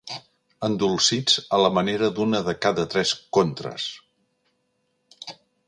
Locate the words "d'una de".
2.17-2.57